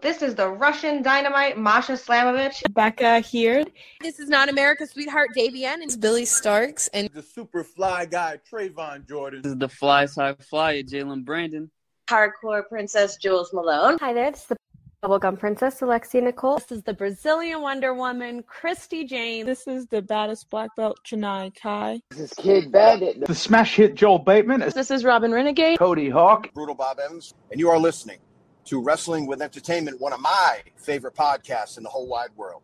[0.00, 2.62] This is the Russian dynamite Masha Slamovich.
[2.72, 3.64] Becca here.
[4.00, 5.78] This is not America's sweetheart Davian.
[5.80, 9.42] It's Billy Starks and the super fly guy Trayvon Jordan.
[9.42, 11.70] This is the fly side flyer Jalen Brandon.
[12.08, 13.98] Hardcore princess Jules Malone.
[14.00, 14.30] Hi there.
[14.30, 14.56] This is the
[15.04, 16.58] Bubblegum Princess Alexia Nicole.
[16.58, 19.44] This is the Brazilian Wonder Woman Christy Jane.
[19.44, 22.00] This is the baddest black belt Chennai Kai.
[22.10, 23.26] This is Kid Bandit.
[23.26, 24.60] The smash hit Joel Bateman.
[24.74, 25.78] This is Robin Renegade.
[25.78, 26.52] Cody Hawk.
[26.54, 27.34] Brutal Bob Evans.
[27.50, 28.18] And you are listening
[28.64, 32.62] to Wrestling with Entertainment, one of my favorite podcasts in the whole wide world.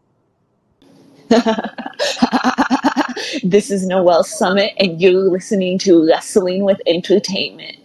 [3.42, 7.76] this is Noelle Summit, and you're listening to Wrestling with Entertainment.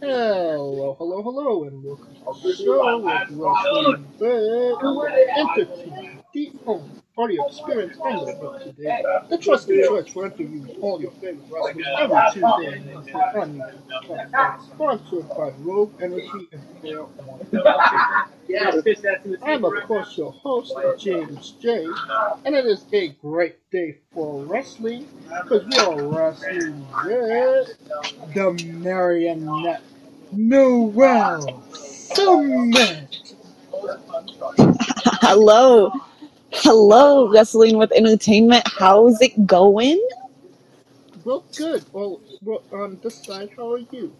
[0.00, 6.84] Hello, hello, hello, and welcome to the show with Wrestling with Entertainment, the only
[7.16, 9.02] oh, audio experience on the book today.
[9.30, 13.04] The trusted choice for interviewing all your favorite wrestlers every Tuesday and
[13.34, 13.78] Wednesday.
[14.74, 17.06] Sponsored by Rogue Energy and Fair
[19.42, 21.86] I'm of course your host, James J,
[22.44, 25.08] and it is a great day for wrestling
[25.42, 27.78] because we are wrestling with
[28.34, 29.82] the Marionette
[30.32, 33.32] Noelle Summit.
[35.22, 35.90] Hello.
[36.60, 38.64] Hello, Wrestling with Entertainment.
[38.66, 40.02] How's it going?
[41.22, 41.84] Well, good.
[41.92, 44.16] Well, well, on this side, how are you?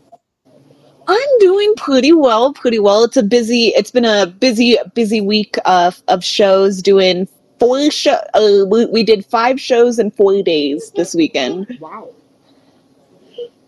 [1.08, 3.04] I'm doing pretty well, pretty well.
[3.04, 7.26] It's a busy, it's been a busy, busy week of, of shows doing
[7.58, 8.20] four show.
[8.34, 11.78] Uh, we, we did five shows in four days this weekend.
[11.80, 12.10] Wow.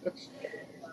[0.04, 0.28] That's,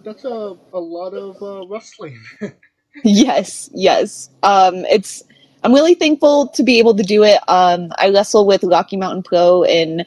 [0.03, 2.23] that's a, a lot of uh, wrestling.
[3.03, 4.29] yes, yes.
[4.43, 5.23] Um, it's,
[5.66, 7.39] I'm really thankful to be able to do it.
[7.47, 10.05] Um, I wrestle with Rocky Mountain Pro and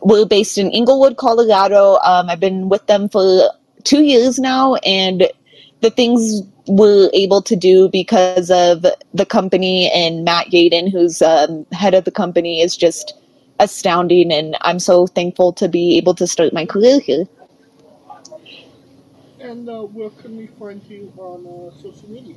[0.00, 1.98] we're based in Englewood, Colorado.
[2.04, 3.50] Um, I've been with them for
[3.84, 5.28] two years now, and
[5.80, 11.64] the things we're able to do because of the company and Matt Yaden, who's um,
[11.70, 13.14] head of the company, is just
[13.60, 14.32] astounding.
[14.32, 17.26] And I'm so thankful to be able to start my career here.
[19.38, 22.34] And uh, where can we find you on uh, social media?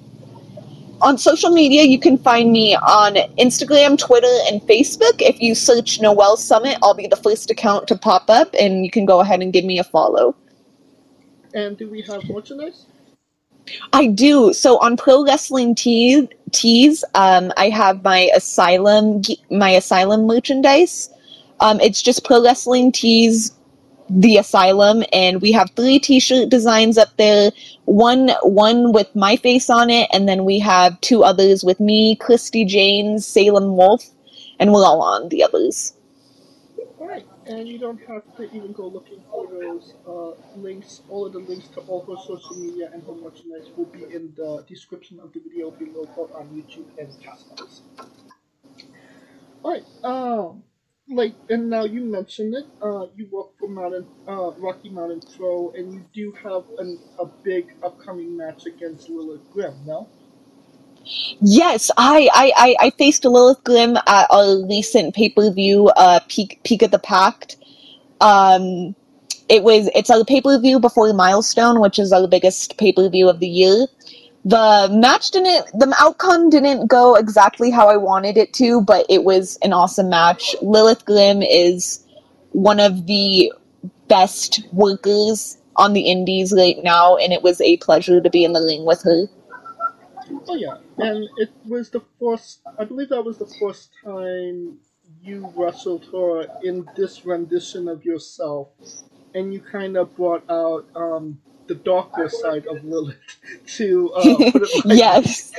[1.00, 5.22] On social media, you can find me on Instagram, Twitter, and Facebook.
[5.22, 8.90] If you search Noelle Summit, I'll be the first account to pop up, and you
[8.90, 10.36] can go ahead and give me a follow.
[11.54, 12.86] And do we have merchandise?
[13.94, 14.54] I do.
[14.54, 19.22] So on Pro Wrestling Tees, tees um, I have my Asylum
[19.52, 21.10] my Asylum merchandise.
[21.60, 23.52] Um, it's just Pro Wrestling Tees
[24.10, 27.52] the asylum and we have three t-shirt designs up there.
[27.86, 32.16] One one with my face on it and then we have two others with me
[32.16, 34.06] christi jaynes salem wolf
[34.60, 35.94] and we're all on the others.
[37.00, 41.02] All right and you don't have to even go looking for those uh, links.
[41.10, 44.34] All of the links to all her social media and her merchandise will be in
[44.36, 47.82] the description of the video below both on youtube and castbox.
[49.64, 50.64] All right um
[51.10, 55.72] like and now you mentioned it uh you work for mountain uh rocky mountain pro
[55.72, 60.10] and you do have an, a big upcoming match against lilith grimm no?
[61.40, 66.92] Yes i i i, faced lilith grimm at a recent pay-per-view uh peak peak of
[66.92, 67.56] the pact.
[68.20, 68.96] Um
[69.48, 73.88] it was it's a pay-per-view before milestone which is our biggest pay-per-view of the year
[74.48, 79.26] the match didn't the outcome didn't go exactly how I wanted it to, but it
[79.26, 80.56] was an awesome match.
[80.62, 82.06] Lilith Grimm is
[82.52, 83.52] one of the
[84.08, 88.54] best workers on the indies right now, and it was a pleasure to be in
[88.54, 89.28] the ring with her.
[90.48, 92.62] Oh yeah, and it was the first.
[92.80, 94.80] I believe that was the first time
[95.22, 98.70] you wrestled her in this rendition of yourself,
[99.36, 103.18] and you kind of brought out um, the darker side of Lilith
[103.78, 104.24] to uh,
[104.86, 105.52] like yes.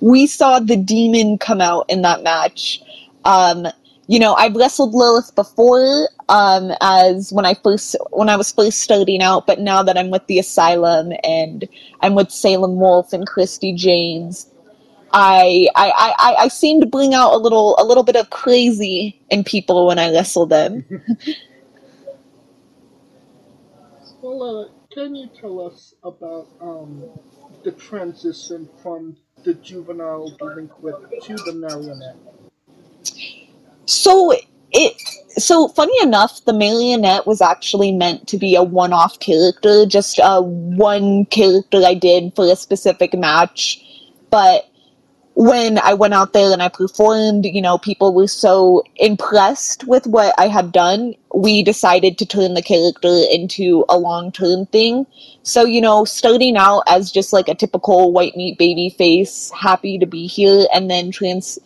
[0.00, 2.82] we saw the demon come out in that match.
[3.24, 3.66] Um,
[4.06, 8.80] you know, I've wrestled Lilith before, um, as when I first when I was first
[8.80, 11.68] starting out, but now that I'm with the Asylum and
[12.00, 14.46] I'm with Salem Wolf and Christi Jaynes,
[15.12, 19.20] I I, I, I seem to bring out a little a little bit of crazy
[19.30, 20.84] in people when I wrestle them.
[24.22, 27.08] Uh, can you tell us about um,
[27.64, 32.16] the transition from the juvenile delinquent to the marionette?
[33.86, 34.32] So
[34.72, 34.94] it
[35.40, 40.42] so funny enough, the marionette was actually meant to be a one-off character, just uh,
[40.42, 43.82] one character I did for a specific match.
[44.30, 44.69] But
[45.34, 50.06] when I went out there and I performed, you know, people were so impressed with
[50.06, 51.14] what I had done.
[51.34, 55.06] We decided to turn the character into a long term thing.
[55.42, 59.98] So, you know, starting out as just like a typical white meat baby face, happy
[59.98, 61.58] to be here, and then trans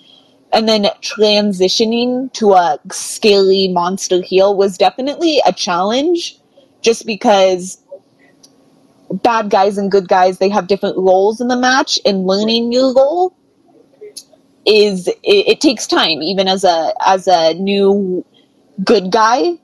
[0.52, 6.38] and then transitioning to a scary monster heel was definitely a challenge
[6.80, 7.78] just because
[9.10, 12.94] bad guys and good guys they have different roles in the match and learning your
[12.94, 13.36] role
[14.66, 18.24] is it, it takes time even as a as a new
[18.84, 19.58] good guy.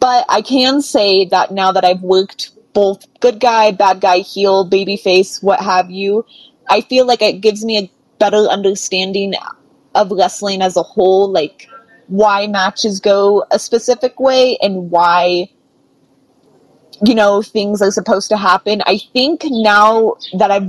[0.00, 4.64] But i can say that now that i've worked both good guy bad guy heel
[4.64, 6.24] baby face what have you
[6.70, 9.34] i feel like it gives me a better understanding
[9.94, 11.68] of wrestling as a whole like
[12.06, 15.48] why matches go a specific way and why
[17.04, 18.82] you know things are supposed to happen.
[18.86, 20.68] I think now that i'm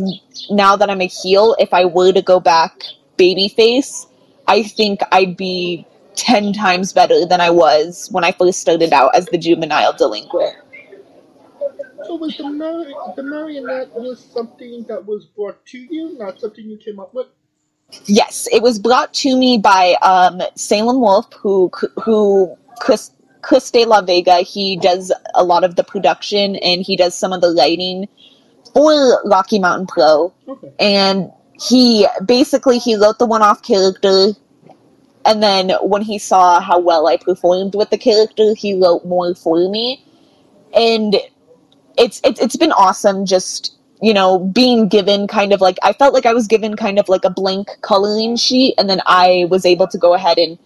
[0.49, 2.83] now that i'm a heel if i were to go back
[3.21, 3.91] babyface
[4.47, 5.85] i think i'd be
[6.15, 10.55] 10 times better than i was when i first started out as the juvenile delinquent
[12.07, 16.65] So was the, mar- the marionette was something that was brought to you, not something
[16.69, 17.27] you came up with?
[18.05, 21.69] yes it was brought to me by um, salem wolf who
[22.03, 26.95] who chris chris de la vega he does a lot of the production and he
[26.95, 28.07] does some of the lighting
[28.73, 30.71] for rocky mountain pro Okay.
[30.79, 31.31] and
[31.61, 34.29] he basically he wrote the one-off character
[35.25, 39.35] and then when he saw how well i performed with the character he wrote more
[39.35, 40.03] for me.
[40.73, 41.15] And
[41.97, 46.13] it's it's, it's been awesome just you know being given kind of like i felt
[46.13, 49.65] like i was given kind of like a blank coloring sheet and then i was
[49.65, 50.57] able to go ahead and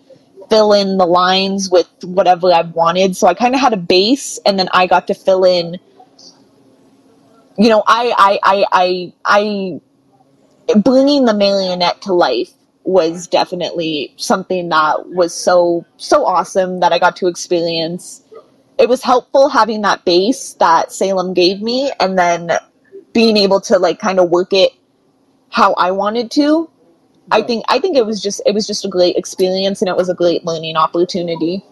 [0.50, 3.18] fill in the lines with whatever i wanted.
[3.18, 5.80] So i kind of had a base and then i got to fill in
[7.57, 9.81] you know i i i i, I
[10.83, 12.51] bringing the marionette to life
[12.83, 18.21] was definitely something that was so so awesome that I got to experience.
[18.77, 22.51] It was helpful having that base that Salem gave me and then
[23.13, 24.71] being able to like kind of work it
[25.50, 26.69] how I wanted to.
[27.31, 29.95] I think I think it was just it was just a great experience and it
[29.95, 31.63] was a great learning opportunity.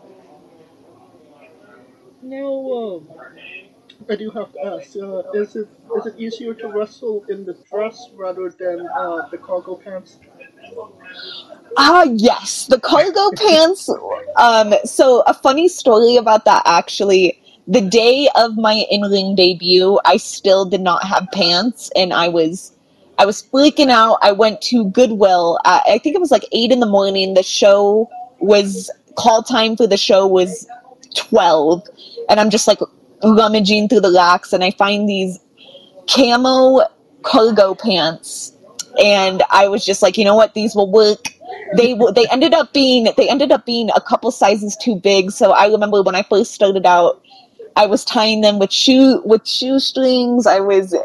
[2.23, 3.07] Now, um,
[4.09, 5.67] I do have to ask: uh, is it
[5.97, 10.19] is it easier to wrestle in the dress rather than uh, the cargo pants?
[11.77, 13.89] Ah, yes, the cargo pants.
[14.35, 17.39] Um, so a funny story about that actually.
[17.67, 22.73] The day of my in-ring debut, I still did not have pants, and I was,
[23.17, 24.17] I was freaking out.
[24.21, 25.59] I went to Goodwill.
[25.63, 27.35] At, I think it was like eight in the morning.
[27.35, 28.09] The show
[28.39, 30.67] was call time for the show was
[31.15, 31.87] twelve,
[32.27, 32.79] and I'm just like
[33.23, 35.39] rummaging through the racks, and I find these
[36.07, 36.81] camo
[37.21, 38.53] cargo pants
[38.99, 41.29] and I was just like, you know what, these will work.
[41.77, 45.31] They they ended up being they ended up being a couple sizes too big.
[45.31, 47.21] So I remember when I first started out,
[47.75, 50.45] I was tying them with shoe with shoestrings.
[50.45, 50.95] I was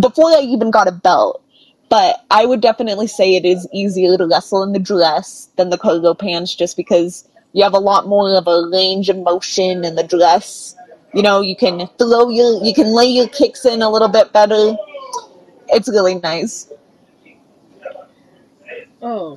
[0.00, 1.42] before I even got a belt.
[1.88, 5.78] But I would definitely say it is easier to wrestle in the dress than the
[5.78, 9.94] cargo pants, just because you have a lot more of a range of motion in
[9.94, 10.74] the dress.
[11.16, 14.34] You know, you can throw your you can lay your kicks in a little bit
[14.34, 14.76] better.
[15.68, 16.70] It's really nice.
[19.00, 19.36] Um,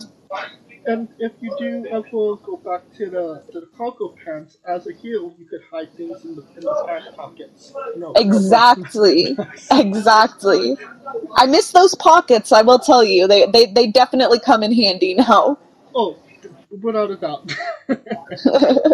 [0.86, 4.92] and if you do ever go back to the to the cargo pants, as a
[4.92, 7.74] heel, you could hide things in the in the pant pockets.
[7.96, 9.38] Know, Exactly.
[9.72, 10.76] Exactly.
[11.38, 13.26] I miss those pockets, I will tell you.
[13.26, 15.58] They they, they definitely come in handy now.
[15.96, 16.18] Oh,
[16.82, 17.56] without a doubt.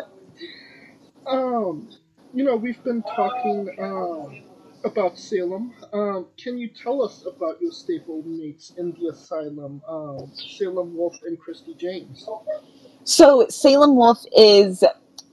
[1.25, 1.89] um,
[2.35, 4.43] you know, we've been talking um,
[4.83, 5.73] about Salem.
[5.93, 11.15] Um, can you tell us about your stable mates in the asylum, um, Salem Wolf
[11.25, 12.27] and Christi Jaynes?
[13.05, 14.83] So Salem Wolf is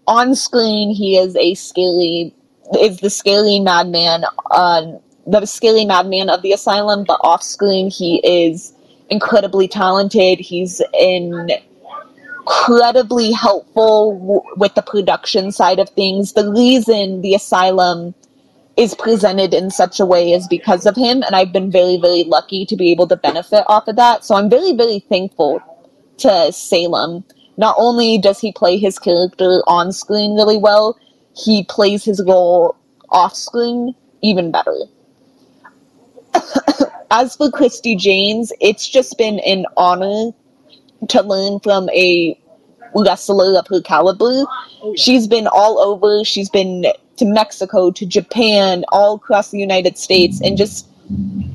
[0.06, 0.94] on screen.
[0.94, 2.36] He is a scaly,
[2.78, 4.92] is the scaly madman, uh,
[5.26, 7.04] the scaly madman of the asylum.
[7.04, 8.74] But off screen, he is
[9.10, 10.38] incredibly talented.
[10.38, 10.80] He's
[12.42, 16.32] incredibly helpful w- with the production side of things.
[16.32, 18.14] The reason the asylum
[18.76, 22.24] is presented in such a way is because of him, and I've been very, very
[22.24, 24.24] lucky to be able to benefit off of that.
[24.24, 25.62] So I'm very, very thankful
[26.18, 27.24] to Salem.
[27.58, 30.98] Not only does he play his character on screen really well,
[31.36, 32.76] he plays his role
[33.10, 34.76] off screen even better.
[37.10, 40.32] As for Christi Jaynes, it's just been an honor
[41.08, 42.38] to learn from a
[42.94, 44.44] wrestler of her caliber.
[44.82, 46.24] Oh, She's been all over.
[46.24, 50.88] She's been to Mexico, to Japan, all across the United States, and just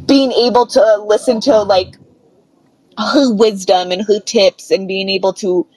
[0.08, 1.96] being able to listen to like
[2.98, 5.68] her wisdom and her tips and being able to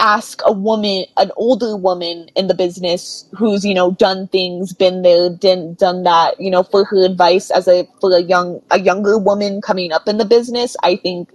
[0.00, 5.02] ask a woman, an older woman in the business who's, you know, done things, been
[5.02, 8.78] there, done, done that, you know, for her advice as a, for a young, a
[8.78, 11.30] younger woman coming up in the business, I think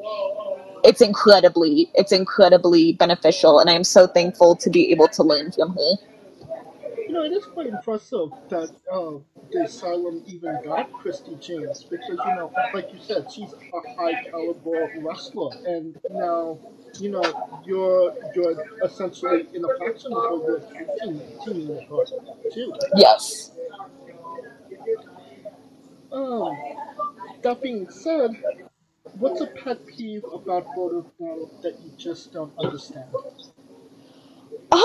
[0.84, 3.60] it's incredibly, it's incredibly beneficial.
[3.60, 5.92] And I'm so thankful to be able to learn from her.
[7.08, 9.12] You know, it is quite impressive that uh,
[9.52, 14.24] the asylum even got Christi Jaynes because, you know, like you said, she's a high
[14.24, 16.58] caliber wrestler, and now,
[17.00, 22.74] you know, you're you're essentially in a faction with her, team, teaming with her too.
[22.96, 23.52] Yes.
[26.12, 26.58] Um,
[27.44, 28.32] that being said,
[29.24, 33.08] what's a pet peeve about both of that you just don't understand?
[34.72, 34.80] Um,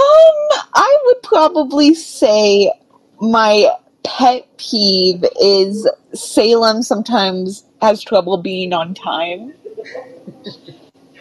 [0.75, 2.73] I would probably say
[3.21, 3.69] my
[4.05, 9.55] pet peeve is Salem sometimes has trouble being on time.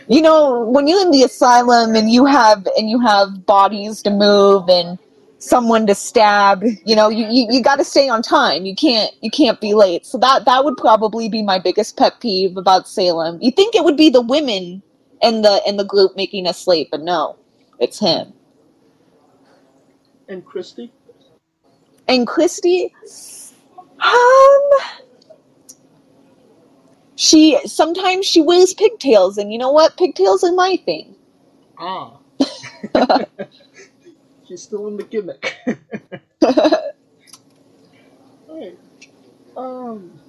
[0.08, 4.12] You know, when you're in the asylum and you have and you have bodies to
[4.12, 5.00] move and
[5.40, 8.66] someone to stab, you know, you, you, you gotta stay on time.
[8.66, 10.06] You can't you can't be late.
[10.06, 13.38] So that that would probably be my biggest pet peeve about Salem.
[13.42, 14.82] You think it would be the women
[15.22, 17.38] in the in the group making us late, but no.
[17.80, 18.34] It's him.
[20.28, 20.92] And Christy?
[22.08, 22.94] And Christy,
[24.00, 24.70] um,
[27.16, 29.98] she sometimes she wears pigtails, and you know what?
[29.98, 31.16] Pigtails are my thing.
[31.78, 32.18] Ah.
[34.48, 35.56] She's still in the gimmick.
[38.50, 38.78] Alright.
[39.58, 40.20] Um,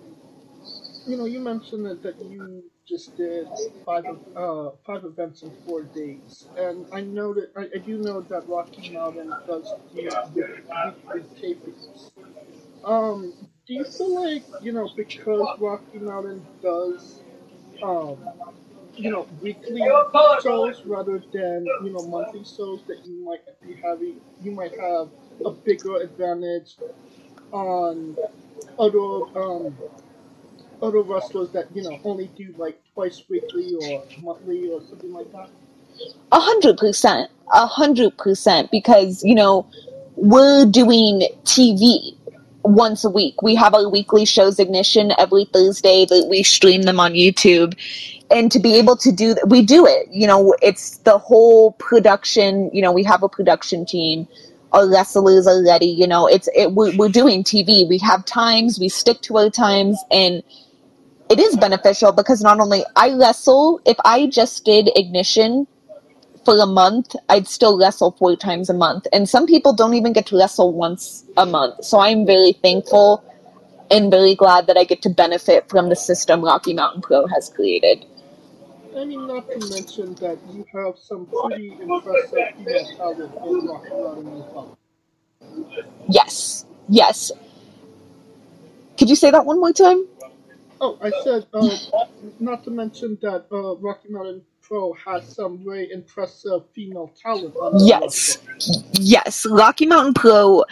[1.07, 3.47] you know, you mentioned that, that you just did
[3.85, 8.23] five uh five events in four days, and I know that I, I do know
[8.23, 10.09] that Rocky Mountain does do
[11.41, 12.11] tapings.
[12.85, 13.35] Um,
[13.67, 17.21] do you feel like you know because Rocky Mountain does
[17.83, 18.17] um
[18.99, 19.83] you know weekly
[20.43, 25.09] shows rather than you know monthly shows that you might be having you might have
[25.45, 26.77] a bigger advantage
[27.53, 28.17] on
[28.79, 29.77] other um
[30.83, 35.31] other wrestlers that you know only do like twice weekly or monthly or something like
[35.33, 35.49] that?
[36.33, 39.67] A hundred percent, a hundred percent, because you know
[40.17, 42.17] we're doing TV
[42.63, 43.43] once a week.
[43.43, 47.75] We have our weekly shows ignition every Thursday that we stream them on YouTube.
[48.31, 50.09] And to be able to do that, we do it.
[50.11, 52.71] You know, it's the whole production.
[52.73, 54.29] You know, we have a production team.
[54.73, 55.87] Our wrestlers are ready.
[55.87, 56.73] You know, it's it.
[56.73, 57.89] We're, we're doing TV.
[57.89, 58.79] We have times.
[58.79, 60.43] We stick to our times, and
[61.31, 63.81] it is beneficial because not only I wrestle.
[63.87, 65.67] If I just did ignition
[66.49, 69.07] for a month, I'd still wrestle four times a month.
[69.13, 71.85] And some people don't even get to wrestle once a month.
[71.85, 73.23] So I'm very thankful
[73.91, 77.51] and very glad that I get to benefit from the system Rocky Mountain Pro has
[77.51, 78.07] created.
[78.97, 83.91] I mean, not to mention that you have some pretty impressive female talent in Rocky
[83.91, 84.79] Mountain well.
[86.09, 87.31] Yes, yes.
[88.99, 90.07] Could you say that one more time?
[90.81, 91.69] Oh, I said, uh,
[92.41, 98.37] not to mention that uh, Rocky Mountain Pro has some very impressive female talent Yes,
[98.93, 99.47] yes.
[99.49, 100.63] Rocky Mountain Pro,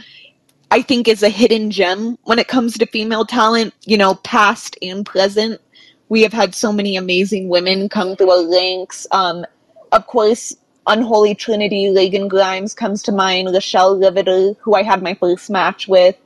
[0.71, 4.77] I think, is a hidden gem when it comes to female talent, you know, past
[4.83, 5.63] and present.
[6.11, 9.07] We have had so many amazing women come through our ranks.
[9.13, 9.47] Um,
[9.93, 10.55] of course,
[10.87, 15.89] Unholy Trinity, Reygan Grimez comes to mind, Rochelle Riveter, who I had my first match
[15.89, 16.17] with,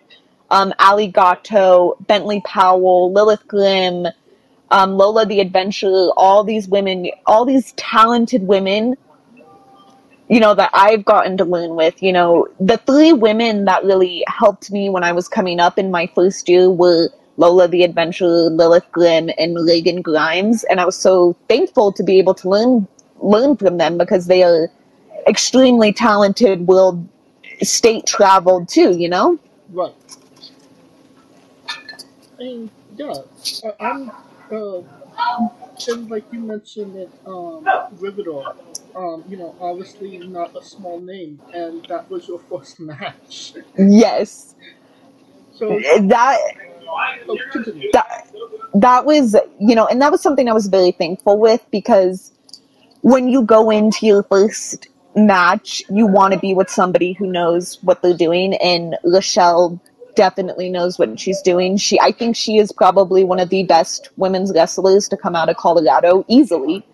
[0.50, 4.08] um, Ali Gatto, Bentley Powell, Lilith Grimm,
[4.70, 8.96] um, Lola the Adventurer, all these women, all these talented women,
[10.28, 12.02] you know, that I've gotten to learn with.
[12.02, 15.90] You know, the three women that really helped me when I was coming up in
[15.90, 20.96] my first year were Lola the Adventurer, Lilith Grimm, and Reygan Grimez, and I was
[20.96, 22.86] so thankful to be able to learn
[23.22, 24.68] learn from them because they are
[25.26, 27.06] extremely talented, world
[27.62, 28.96] state traveled too.
[28.96, 29.38] You know.
[29.70, 29.94] Right.
[31.68, 33.14] I mean, yeah,
[33.78, 34.10] I'm,
[34.52, 34.82] uh,
[35.88, 37.66] and like you mentioned it, um,
[38.94, 43.54] um, you know, obviously not a small name, and that was your first match.
[43.78, 44.54] Yes.
[45.52, 46.38] So that
[47.28, 47.38] oh,
[47.92, 48.30] that
[48.74, 52.32] that was you know and that was something i was very thankful with because
[53.02, 57.78] when you go into your first match you want to be with somebody who knows
[57.82, 59.80] what they're doing and rochelle
[60.14, 64.10] definitely knows what she's doing she i think she is probably one of the best
[64.16, 66.84] women's wrestlers to come out of colorado easily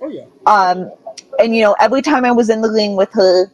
[0.00, 0.24] Oh yeah.
[0.46, 0.90] um
[1.38, 3.46] and you know every time i was in the ring with her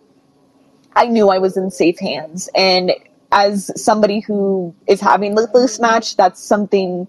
[0.94, 2.92] i knew i was in safe hands and
[3.32, 7.06] as somebody who is having the first match that's something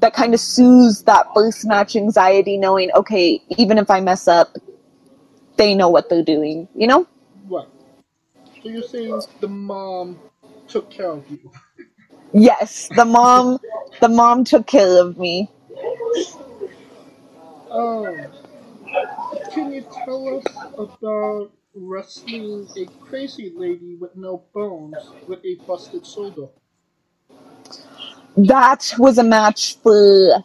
[0.00, 4.56] that kind of soothes that first match anxiety, knowing okay, even if I mess up,
[5.56, 6.68] they know what they're doing.
[6.74, 7.06] You know?
[7.48, 7.68] Right.
[8.62, 10.18] So you're saying the mom
[10.70, 11.50] took care of you.
[12.32, 13.58] Yes, the mom,
[14.00, 15.50] the mom took care of me.
[17.70, 18.26] Um,
[19.52, 20.44] can you tell us
[20.78, 24.96] about wrestling a crazy lady with no bones
[25.26, 26.46] with a busted shoulder?
[28.36, 30.44] That was a match for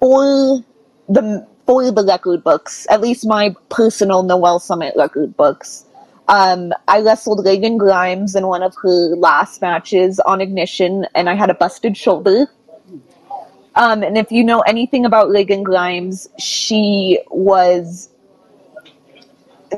[0.00, 0.64] for
[1.08, 5.84] the for the record books, at least my personal Noelle Summit record books.
[6.30, 11.34] Um, I wrestled Reygan Grimez in one of her last matches on Ignition, and I
[11.34, 12.46] had a busted shoulder.
[13.74, 18.10] Um, and if you know anything about Reygan Grimez, she was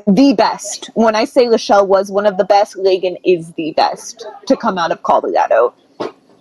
[0.05, 0.91] the best.
[0.93, 4.77] When I say Rochelle was one of the best, Reygan is the best to come
[4.77, 5.73] out of Colorado.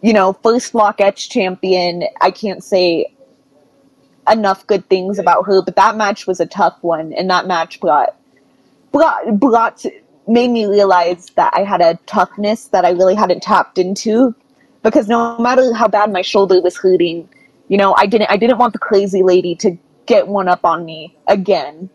[0.02, 2.04] You know, first Lock Etch champion.
[2.20, 3.14] I can't say
[4.30, 7.80] enough good things about her, but that match was a tough one, and that match
[7.80, 8.14] brought
[8.92, 9.84] brought brought
[10.32, 14.34] made me realize that I had a toughness that I really hadn't tapped into.
[14.82, 17.28] Because no matter how bad my shoulder was hurting,
[17.68, 20.84] you know, I didn't I didn't want the crazy lady to get one up on
[20.84, 21.88] me again.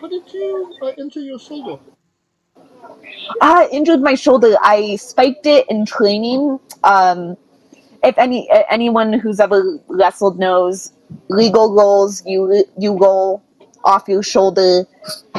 [0.00, 1.80] How did you uh, injure your shoulder?
[3.40, 4.56] I injured my shoulder.
[4.62, 6.58] I spiked it in training.
[6.82, 7.36] Um,
[8.02, 10.92] if any anyone who's ever wrestled knows,
[11.28, 13.42] legal rolls you you roll
[13.88, 14.84] off your shoulder,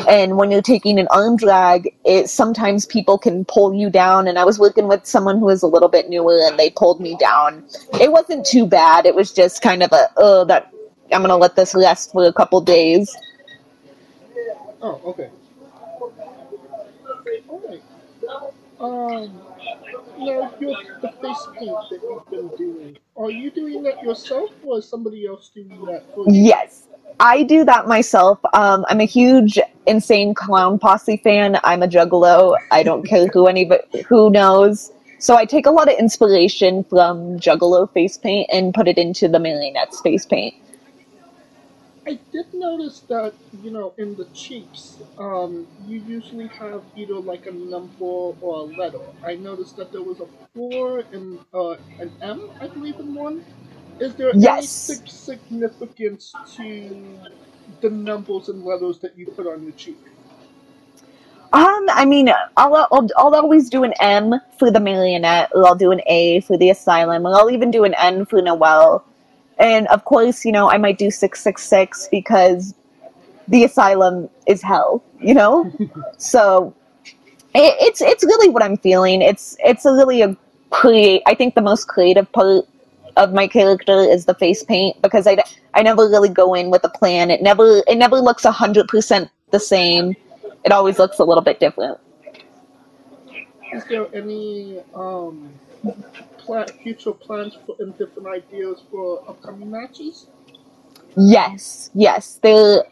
[0.09, 4.27] and when you're taking an arm drag, it sometimes people can pull you down.
[4.27, 6.99] And I was working with someone who was a little bit newer, and they pulled
[6.99, 7.63] me down.
[8.01, 9.05] It wasn't too bad.
[9.05, 10.73] It was just kind of a oh that
[11.13, 13.15] I'm gonna let this rest for a couple days.
[14.81, 15.29] Oh, okay.
[18.79, 19.41] Um,
[20.17, 24.77] now, your, the face paint that you've been doing, are you doing that yourself or
[24.79, 26.43] is somebody else doing that for you?
[26.45, 26.87] Yes,
[27.19, 28.39] I do that myself.
[28.53, 31.59] Um, I'm a huge insane clown posse fan.
[31.63, 32.55] I'm a juggalo.
[32.71, 34.91] I don't care who anybody who knows.
[35.19, 39.27] So I take a lot of inspiration from juggalo face paint and put it into
[39.27, 40.53] the marionettes face paint.
[42.07, 47.45] I did notice that, you know, in the cheeks, um, you usually have either like
[47.45, 49.01] a number or a letter.
[49.23, 53.43] I noticed that there was a four and uh, an M, I believe, in one.
[53.99, 54.67] Is there any Yes.
[54.67, 57.19] sig- significance to
[57.81, 59.99] the numbers and letters that you put on your cheek?
[61.53, 65.75] Um, I mean, I'll, I'll I'll always do an M for the marionette, or I'll
[65.75, 69.03] do an A for the asylum, or I'll even do an N for Noelle.
[69.57, 72.75] And of course, you know, I might do six six six because
[73.47, 75.71] the asylum is hell, you know.
[76.17, 76.75] so
[77.55, 79.21] it, it's it's really what I'm feeling.
[79.23, 80.37] It's it's a really a
[80.69, 81.23] create.
[81.25, 82.65] I think the most creative part
[83.19, 85.37] of my character is the face paint because I,
[85.73, 87.29] I never really go in with a plan.
[87.29, 90.15] It never it never looks a hundred percent the same.
[90.65, 91.99] It always looks a little bit different.
[93.73, 95.53] Is there any um,
[96.37, 100.27] pla- future plans for, and different ideas for upcoming matches?
[101.15, 102.83] Yes, yes, there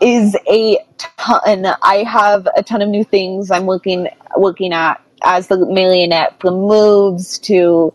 [0.00, 1.66] is a ton.
[1.82, 6.54] I have a ton of new things I'm working working at as the marionette, from
[6.54, 7.92] moves to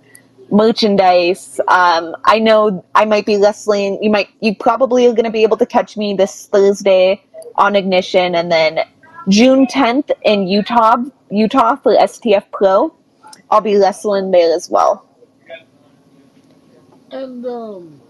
[0.52, 1.60] merchandise.
[1.68, 3.98] Um, I know I might be wrestling.
[4.02, 7.24] You might, you probably are going to be able to catch me this Thursday
[7.56, 8.80] on Ignition, and then
[9.30, 10.98] June 10th in Utah,
[11.30, 12.94] Utah for STF Pro.
[13.50, 15.06] I'll be wrestling there as well.
[17.12, 18.02] And um,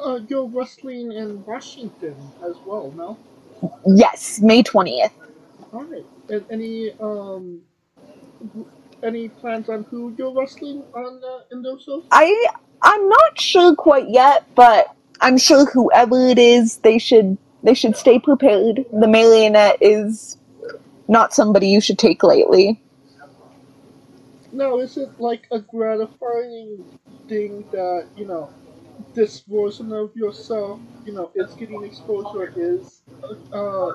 [0.00, 3.16] uh, you're wrestling in Washington as well, no?
[3.86, 5.12] Yes, May 20th.
[5.72, 6.04] All right.
[6.28, 7.62] And any um,
[9.02, 12.04] any plans on who you're wrestling on uh, shows?
[12.10, 12.46] I
[12.82, 17.96] I'm not sure quite yet, but I'm sure whoever it is, they should they should
[17.96, 18.84] stay prepared.
[18.92, 20.38] The marionette is
[21.08, 22.80] not somebody you should take lightly.
[24.52, 26.84] No, is it like a gratifying
[27.28, 28.50] thing that you know
[29.14, 33.02] this version of yourself, you know, is getting exposure, is
[33.52, 33.92] uh,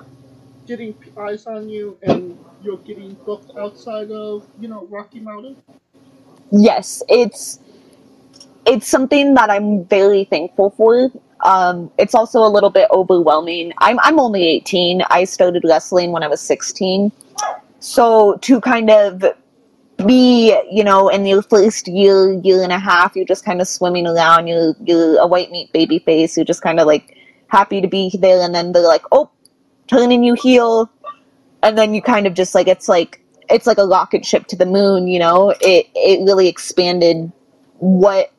[0.66, 5.56] getting eyes on you, and you're getting booked outside of you know Rocky Mountain?
[6.50, 7.60] Yes, it's
[8.66, 11.10] it's something that I'm very thankful for.
[11.44, 13.72] Um, it's also a little bit overwhelming.
[13.78, 15.02] I'm I'm only 18.
[15.10, 17.12] I started wrestling when I was 16.
[17.78, 19.24] So to kind of
[20.04, 23.68] be, you know, in your first year, year and a half, you're just kind of
[23.68, 24.46] swimming around.
[24.46, 26.36] You're you're a white meat baby face.
[26.36, 27.16] You're just kind of like
[27.48, 29.30] happy to be there, and then they're like, oh,
[29.86, 30.90] turning you heel,
[31.62, 34.56] and then you kind of just like it's like it's like a rocket ship to
[34.56, 35.06] the moon.
[35.06, 37.30] You know, it it really expanded
[37.78, 38.32] what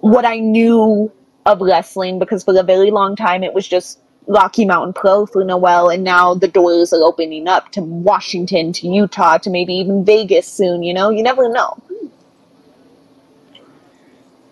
[0.00, 1.10] what I knew
[1.46, 5.44] of wrestling because for a very long time it was just Rocky Mountain Pro for
[5.44, 10.04] Noelle, and now the doors are opening up to Washington, to Utah, to maybe even
[10.04, 10.82] Vegas soon.
[10.82, 11.82] You know, you never know.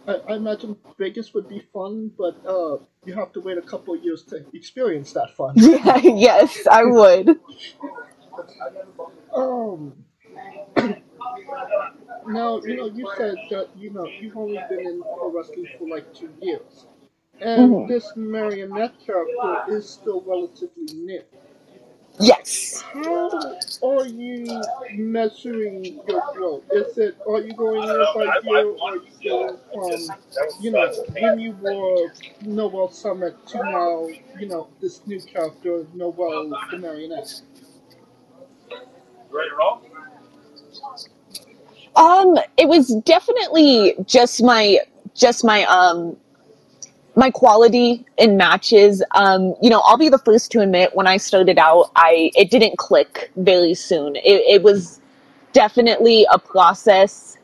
[0.09, 3.95] I, I imagine Vegas would be fun, but uh, you have to wait a couple
[3.95, 5.57] of years to experience that fun.
[5.57, 7.39] Yeah, yes, I would.
[9.35, 10.05] Um.
[12.27, 15.89] now you know you said that you know you've only been in pro wrestling for
[15.89, 16.87] like two years,
[17.41, 17.89] and Mhm.
[17.89, 21.23] this marionette character is still relatively new.
[22.21, 22.83] Yes.
[22.93, 24.63] How are you
[24.95, 26.65] measuring your growth?
[26.73, 30.17] Is it are you going year by year, or are you going from
[30.61, 36.51] you know when you were Noelle Summit to now you know this new character Noelle
[36.71, 37.41] the marionette?
[39.31, 39.83] Right or all
[41.97, 44.79] Um, it was definitely just my
[45.15, 46.17] just my um
[47.19, 49.03] my quality in matches.
[49.17, 52.49] Um, you know, I'll be the first to admit when I started out, I it
[52.49, 54.15] didn't click very soon.
[54.15, 55.01] It, it was
[55.53, 57.37] definitely a process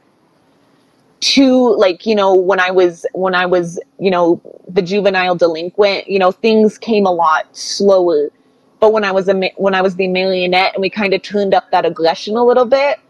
[1.20, 6.08] to like you know when I was when I was you know the juvenile delinquent.
[6.08, 8.30] You know, things came a lot slower.
[8.78, 11.52] But when I was a when I was the marionette and we kind of turned
[11.52, 13.00] up that aggression a little bit,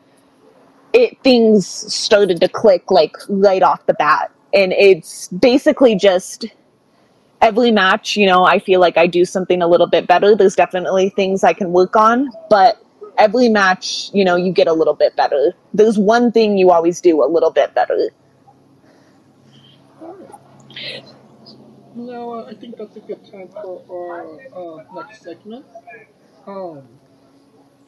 [0.95, 6.47] it things started to click like right off the bat and it's basically just
[7.43, 10.57] every match you know i feel like i do something a little bit better there's
[10.57, 12.79] definitely things i can work on but
[13.19, 17.01] every match you know you get a little bit better there's one thing you always
[17.01, 18.11] do a little bit better
[21.95, 25.65] Now, uh, I think that's a good time for our uh, next segment.
[26.47, 26.89] Um,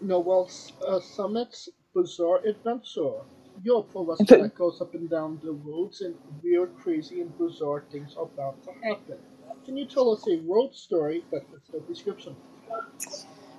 [0.01, 3.23] Noelle's uh, Summit's Bizarre Adventure.
[3.62, 7.85] Your pro wrestler that goes up and down the roads and weird, crazy, and bizarre
[7.90, 9.19] things are about to happen.
[9.64, 12.37] Can you tell us a road story that fits the description?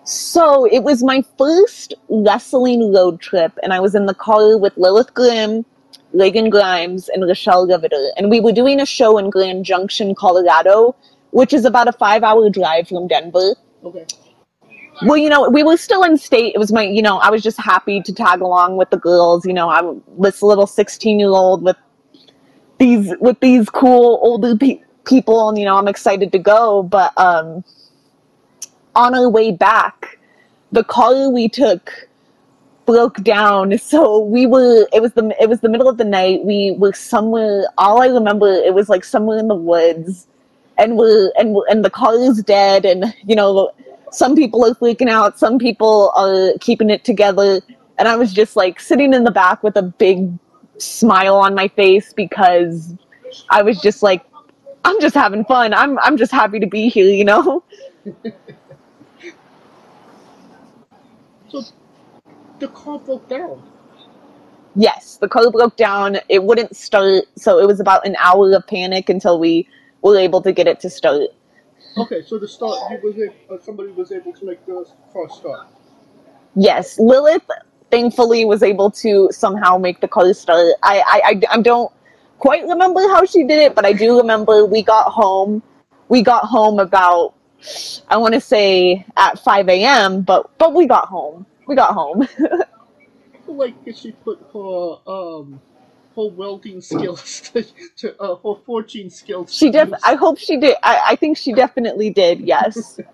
[0.04, 4.78] So it was my first wrestling road trip, and I was in the car with
[4.78, 5.66] Lilith Grimm,
[6.16, 10.96] Reygan Grimez, and Rochelle Riveter, and we were doing a show in Grand Junction, Colorado,
[11.32, 13.56] which is about a five-hour drive from Denver.
[13.84, 14.06] Okay.
[15.04, 16.56] Well, you know, we were still in state.
[16.56, 19.46] It was my, you know, I was just happy to tag along with the girls.
[19.46, 21.78] You know, I'm this little sixteen-year-old with
[22.80, 26.84] these with these cool older pe- people, and you know, I'm excited to go.
[26.84, 27.64] But um,
[28.96, 30.20] on our way back,
[30.72, 32.10] the car we took
[32.86, 33.78] broke down.
[33.80, 34.88] So we were.
[34.94, 36.44] It was the it was the middle of the night.
[36.44, 37.66] We were somewhere.
[37.78, 40.28] All I remember, it was like somewhere in the woods,
[40.78, 42.86] and we're and and the car is dead.
[42.86, 43.72] And you know,
[44.12, 45.40] some people are freaking out.
[45.40, 47.62] Some people are keeping it together.
[47.98, 50.32] And I was just like sitting in the back with a big
[50.78, 52.94] smile on my face because
[53.50, 54.24] I was just like,
[54.86, 55.74] I'm just having fun.
[55.74, 57.10] I'm I'm just happy to be here.
[57.10, 57.64] You know.
[61.50, 61.64] So,
[62.60, 63.64] the car broke down.
[64.76, 66.18] Yes, the car broke down.
[66.30, 69.68] It wouldn't start, so it was about an hour of panic until we
[70.04, 71.30] were able to get it to start.
[71.98, 75.30] Okay, so the start, you was a, uh, somebody was able to make the car
[75.30, 75.68] start.
[76.56, 77.50] Yes, Lilith
[77.92, 80.74] thankfully was able to somehow make the car start.
[80.84, 81.92] I, I, I, I don't
[82.40, 85.64] quite remember how she did it, but I do remember we got home.
[86.10, 87.34] We got home about,
[88.08, 91.46] I want to say at 5 a.m., but, but we got home.
[91.68, 92.28] We got home.
[93.48, 95.62] Like if she put her um
[96.18, 97.64] her welding skills to,
[97.96, 99.54] to uh, her forging skills.
[99.54, 99.90] she to def.
[100.04, 100.76] I hope she did.
[100.84, 103.00] I, I think she definitely did, yes.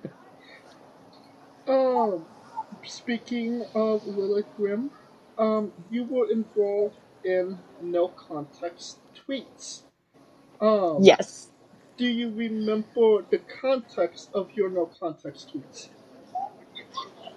[1.66, 2.26] Um,
[2.84, 4.92] speaking of Lilith Grimm,
[5.38, 9.84] um, you were involved in no context tweets.
[10.60, 11.52] Um, yes.
[11.96, 15.88] Do you remember the context of your no context tweets?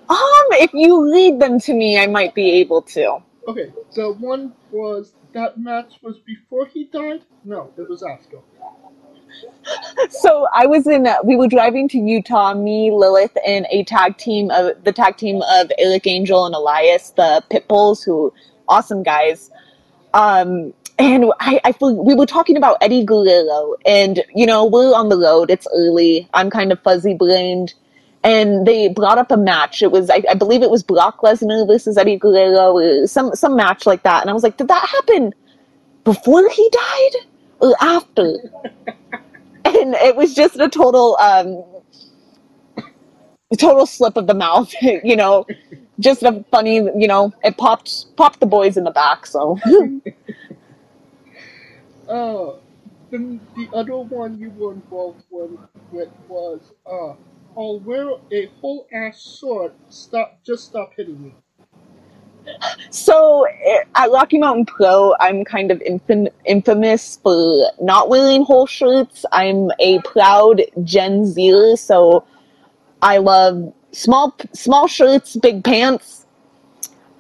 [0.09, 3.19] Um, if you read them to me, I might be able to.
[3.49, 7.23] Okay, the one was that match was before he died.
[7.45, 8.39] No, it was after.
[10.09, 11.07] So I was in.
[11.25, 12.55] We were driving to Utah.
[12.55, 17.11] Me, Lilith, and a tag team of the tag team of Eric Angel and Elias,
[17.11, 18.33] the Pitbulls, who
[18.67, 19.51] awesome guys.
[20.15, 24.95] Um, and I, I feel we were talking about Eddie Guerrero, and you know we're
[24.95, 25.51] on the road.
[25.51, 26.29] It's early.
[26.33, 27.75] I'm kind of fuzzy brained,
[28.27, 29.83] and they brought up a match.
[29.83, 33.87] It was I, I believe it was Brock Lesnar versus Eddie Guerrero, some some match
[33.87, 34.23] like that.
[34.23, 35.33] And I was like, did that happen
[36.03, 37.13] before he died
[37.61, 38.37] or after?
[39.65, 41.65] and it was just a total um
[43.57, 45.47] total slip of the mouth you know
[45.99, 49.59] just a funny you know it popped popped the boys in the back so
[52.09, 52.53] uh,
[53.11, 55.59] the, the other one you were involved with
[56.29, 57.15] was, uh,
[57.57, 59.73] I'll wear a whole ass sword.
[59.89, 61.35] Stop, just stop hitting me.
[62.91, 68.67] So eh, at Rocky Mountain Pro, I'm kind of infam- infamous for not wearing whole
[68.67, 69.25] shirts.
[69.33, 72.25] I'm a proud Gen Zer, so
[73.03, 76.27] I love small small shirts, big pants.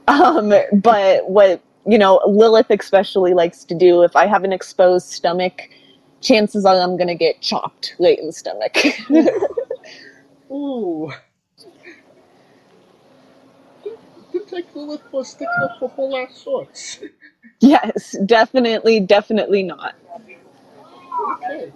[0.08, 4.02] Um, but what you know, Lilith especially likes to do.
[4.02, 5.68] If I have an exposed stomach,
[6.20, 8.76] chances are I'm gonna get chopped right in the stomach.
[10.50, 11.12] Ooh.
[14.32, 17.00] Didn't take Lilith for a stickler for whole ass swords.
[17.60, 19.94] yes, definitely, definitely not.
[21.32, 21.72] Okay.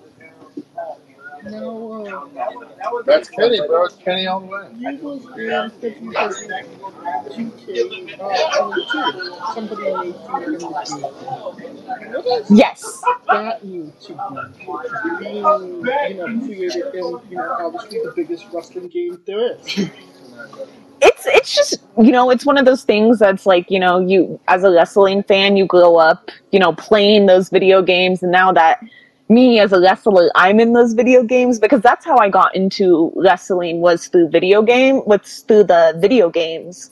[1.45, 3.85] Now, uh, That's Kenny, bro.
[3.85, 4.69] It's Kenny all the way.
[4.79, 5.33] you was in
[5.81, 6.65] WWE
[7.31, 12.13] 2K uh, Somebody made you in the game.
[12.13, 13.01] What is Yes.
[13.29, 14.19] that new to you?
[15.21, 19.91] You know, created in, you know, obviously the biggest wrestling game there is.
[21.03, 24.39] it's it's just you know it's one of those things that's like you know you
[24.49, 28.53] as a wrestling fan you grow up you know playing those video games and now
[28.53, 28.81] that
[29.31, 33.13] me as a wrestler i'm in those video games because that's how i got into
[33.17, 36.91] wrestling was through video game was through the video games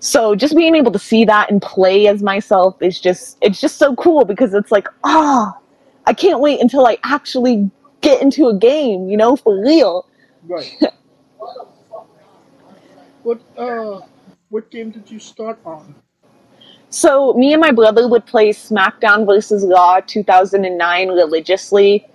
[0.00, 3.76] so just being able to see that and play as myself is just it's just
[3.76, 5.56] so cool because it's like ah
[6.06, 7.70] i can't wait until i actually
[8.00, 10.06] get into a game you know for real
[10.46, 10.74] Right.
[13.22, 14.00] what, uh,
[14.48, 15.94] what game did you start on?
[16.90, 22.06] So me and my brother would play SmackDown versus Raw 2009 religiously,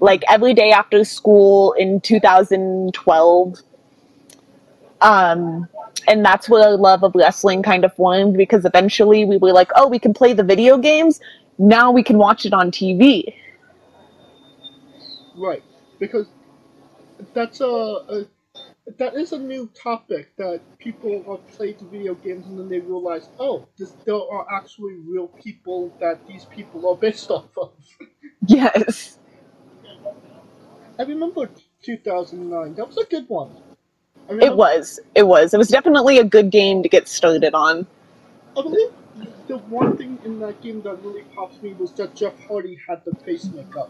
[0.00, 3.58] like every day after school in 2012.
[5.02, 5.68] Um,
[6.08, 9.70] and that's where our love of wrestling kind of formed because eventually we were like,
[9.76, 11.20] oh, we can play the video games.
[11.58, 13.34] Now we can watch it on TV.
[15.36, 15.62] Right,
[15.98, 16.26] because
[17.34, 18.26] that's a, a
[18.98, 23.28] that is a new topic that people have played video games and then they realize,
[23.38, 27.72] oh, this, there are actually real people that these people are based off of.
[28.46, 29.18] Yes.
[30.98, 31.50] I remember
[31.82, 32.74] 2009.
[32.74, 33.50] That was a good one.
[34.28, 34.98] It was.
[35.14, 35.54] It was.
[35.54, 37.86] It was definitely a good game to get started on.
[38.56, 38.90] I believe
[39.46, 43.02] the one thing in that game that really popped me was that Jeff Hardy had
[43.04, 43.88] the pacemaker.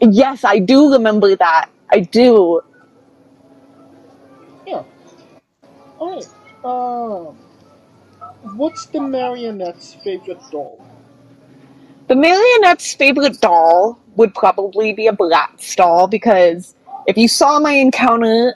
[0.00, 1.70] Yes, I do remember that.
[1.90, 2.60] I do.
[5.98, 6.28] Alright.
[6.64, 7.36] Um,
[8.56, 10.84] what's the marionette's favorite doll?
[12.08, 16.74] The marionette's favorite doll would probably be a Bratz doll because
[17.06, 18.54] if you saw my encounter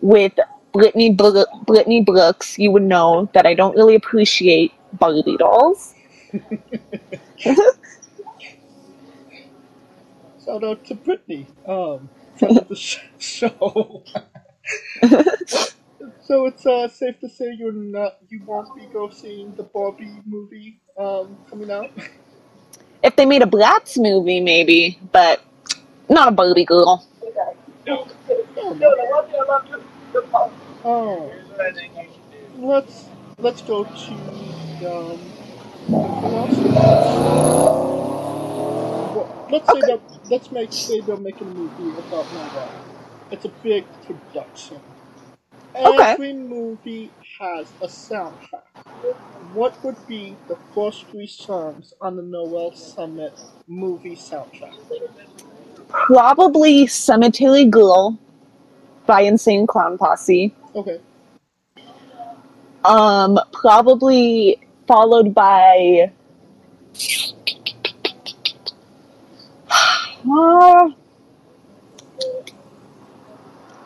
[0.00, 0.32] with
[0.72, 5.94] Brittany, Bro- Brittany Brooks, you would know that I don't really appreciate Barbie dolls.
[10.44, 12.76] Shout out to Brittany, um, friend of the
[13.18, 14.02] show.
[16.20, 20.20] so it's uh, safe to say you're not, you won't be go seeing the Barbie
[20.26, 21.90] movie um, coming out.
[23.02, 25.42] If they made a Bratz movie, maybe, but
[26.08, 27.04] not a Barbie girl.
[30.86, 31.32] Oh,
[32.58, 33.06] let's
[33.38, 34.12] let's go to
[34.86, 35.18] um,
[39.14, 42.68] well, let's say that let's make say they're making a movie about Noah.
[43.30, 44.80] It's a big production.
[45.74, 46.12] Okay.
[46.12, 47.10] Every movie
[47.40, 48.62] has a soundtrack.
[49.54, 53.32] What would be the first three songs on the Noelle Summit
[53.66, 54.74] movie soundtrack?
[55.88, 58.18] Probably Cemetery Girl
[59.06, 60.54] by Insane Clown Posse.
[60.76, 61.00] Okay.
[62.84, 66.12] Um, probably followed by.
[70.26, 70.88] Uh,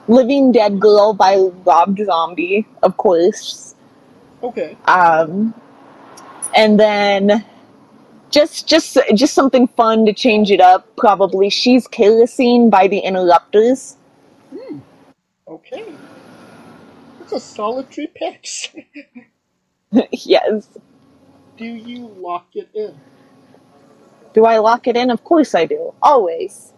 [0.08, 3.74] Living Dead Girl by Rob Zombie, of course.
[4.42, 4.76] Okay.
[4.86, 5.54] Um,
[6.54, 7.44] and then
[8.30, 10.96] just just just something fun to change it up.
[10.96, 13.96] Probably She's Kerosene by the Interrupters.
[14.50, 14.78] Hmm.
[15.46, 15.84] Okay.
[17.18, 18.68] That's a solid three picks.
[20.12, 20.68] yes.
[21.56, 22.98] Do you lock it in?
[24.32, 25.10] Do I lock it in?
[25.10, 25.92] Of course I do.
[26.00, 26.72] Always.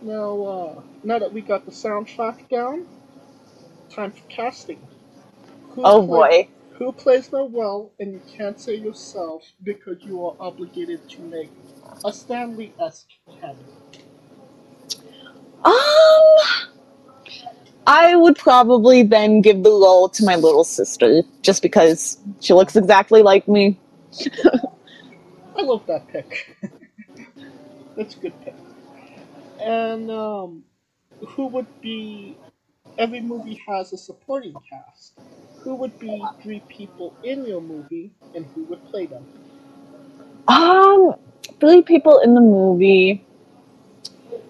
[0.00, 2.86] Now, uh, now that we got the soundtrack down,
[3.90, 4.80] time for casting.
[5.70, 6.48] Who Oh play- boy.
[6.78, 11.50] Who plays Noelle, and you can't say yourself because you are obligated to make
[12.04, 13.08] a Stanley-esque
[13.40, 13.56] canon.
[15.64, 16.72] Um,
[17.86, 22.74] I would probably then give the role to my little sister, just because she looks
[22.74, 23.78] exactly like me.
[25.56, 26.56] I love that pick.
[27.96, 28.54] That's a good pick.
[29.60, 30.64] And um,
[31.26, 32.38] who would be?
[32.98, 35.14] Every movie has a supporting cast.
[35.64, 39.26] Who would be three people in your movie, and who would play them?
[40.48, 41.14] Um,
[41.60, 43.24] three people in the movie.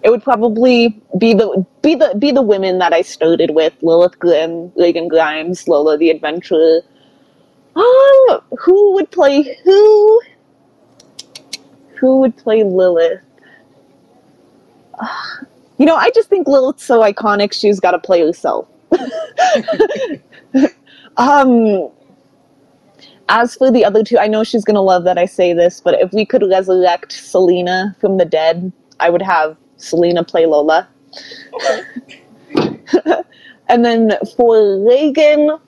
[0.03, 4.19] It would probably be the be the be the women that I started with: Lilith
[4.19, 6.81] Grimm, Reygan Grimez, Lola the Adventurer.
[7.75, 10.21] Um, who would play who?
[11.99, 13.21] Who would play Lilith?
[14.99, 15.41] Ah,
[15.77, 17.53] you know, I just think Lilith's so iconic.
[17.53, 18.67] She's got to play herself.
[21.17, 21.89] um,
[23.29, 25.95] as for the other two, I know she's gonna love that I say this, but
[25.99, 30.87] if we could resurrect Selena from the dead, I would have Selena play Lola.
[33.69, 35.59] and then for Reygan,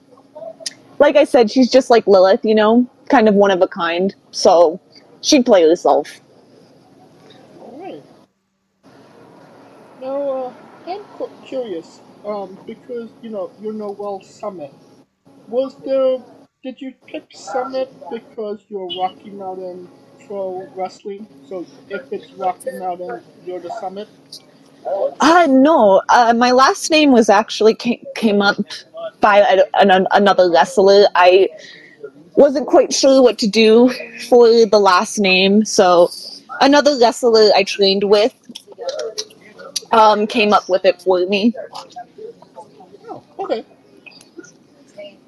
[0.98, 4.14] like I said, she's just like Lilith, you know, kind of one of a kind.
[4.30, 4.80] So
[5.22, 6.20] she'd play herself.
[10.06, 10.54] Now, uh,
[10.86, 14.74] I'm cu- curious, um, because, you know, you know well Summit.
[15.48, 16.18] Was there,
[16.62, 19.90] did you pick Summit because you're Rocky Mountain
[20.26, 21.28] Pro Wrestling?
[21.42, 24.10] So if it's Rocky Mountain, you're the Summit?
[25.20, 28.58] Uh, no, uh, my last name was actually came, came up
[29.20, 29.40] by
[29.74, 31.06] an, another wrestler.
[31.16, 31.48] I
[32.36, 33.90] wasn't quite sure what to do
[34.28, 36.10] for the last name, so
[36.60, 38.34] another wrestler I trained with
[39.92, 41.54] um, came up with it for me.
[43.08, 43.64] Oh, okay.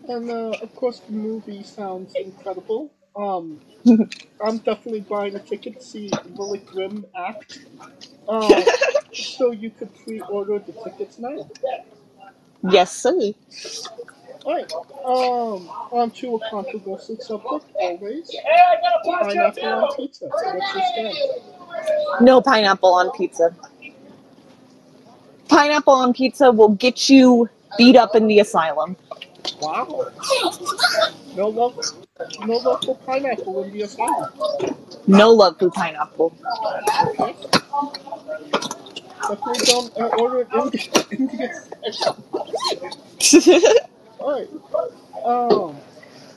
[0.09, 2.91] And uh, of course, the movie sounds incredible.
[3.15, 3.61] Um,
[4.45, 7.61] I'm definitely buying a ticket to see Lily Grimm act.
[8.29, 8.63] Uh,
[9.13, 11.49] so you could pre-order the tickets now.
[12.71, 13.33] Yes, sir.
[14.45, 14.73] Alright,
[15.05, 18.35] um, on to a controversial subject, always.
[19.05, 20.27] Pineapple on pizza.
[20.27, 22.23] What's your stand?
[22.23, 23.55] No pineapple on pizza.
[25.49, 28.97] Pineapple on pizza will get you beat up in the asylum.
[29.61, 30.11] Wow.
[31.35, 31.79] No love,
[32.45, 34.31] no love for pineapple in the asylum.
[35.07, 36.35] No love for pineapple.
[37.09, 37.35] Okay.
[39.29, 41.51] Definitely don't uh, order it in the, in the
[41.89, 42.23] asylum.
[44.21, 44.49] Alright.
[45.25, 45.77] Um,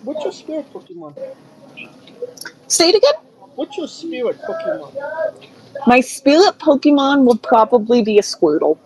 [0.03, 1.15] what's your spirit Pokemon?
[2.67, 3.13] Say it again?
[3.55, 4.93] What's your spirit Pokemon?
[5.87, 8.77] My spirit Pokemon will probably be a Squirtle.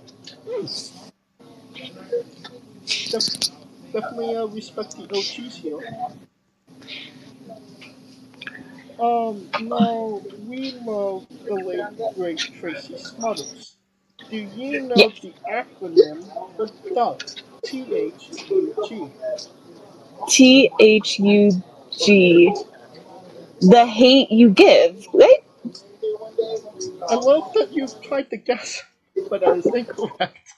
[3.09, 3.37] Def-
[3.93, 5.79] definitely uh, respect the OGs here.
[8.99, 13.77] Um, now, we love the late great Tracy Smothers.
[14.29, 15.07] Do you know Yeah.
[15.21, 17.21] the acronym for THUG?
[17.63, 19.11] T-H-U-G.
[20.29, 22.55] T H U G.
[23.61, 25.43] The hate you give, right?
[27.09, 28.83] I love that you tried to guess,
[29.29, 30.53] but that is incorrect.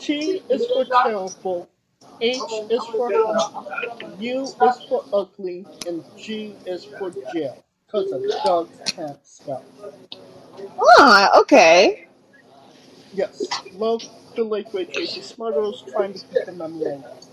[0.00, 1.68] T is for terrible,
[2.20, 3.52] H is for hot,
[4.18, 7.64] U is for ugly, and G is for jail.
[7.86, 9.64] Because a dog can't spell.
[10.80, 12.06] Ah, okay.
[13.12, 14.02] Yes, love
[14.36, 17.24] the late great Tracy Smothers trying to keep the memory alive.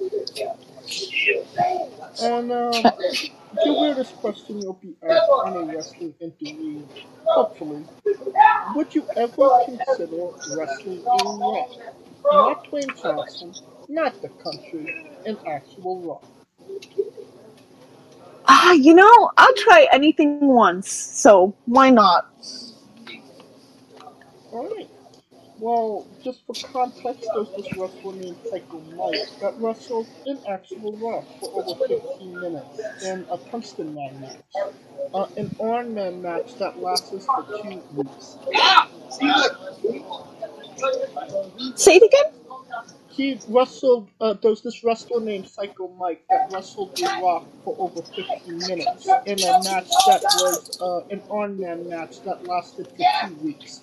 [2.21, 6.81] And um, the weirdest question you'll be asked on a wrestling interview,
[7.25, 7.83] hopefully,
[8.75, 11.65] would you ever consider wrestling in Raw?
[12.31, 13.53] Not Dwayne Johnson,
[13.87, 16.19] not the country, an actual Raw.
[18.47, 22.27] Ah, you know, I'll try anything once, so why not?
[25.59, 31.21] Well, just for context, there's this wrestler named Psycho Mike that wrestled in actual Raw
[31.39, 34.37] for over 15 minutes in a Tungsten Man match.
[35.13, 38.37] Uh, an Iron Man match that lasts for two weeks.
[41.75, 42.46] Say it again?
[43.17, 48.03] He wrestled, uh, there's this wrestler named Psycho Mike that wrestled The Rock for over
[48.03, 53.27] 15 minutes in a match that was uh, an Iron Man match that lasted for
[53.27, 53.81] two weeks.